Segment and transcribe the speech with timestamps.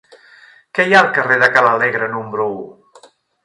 [0.77, 3.09] Què hi ha al carrer de Ca l'Alegre número u?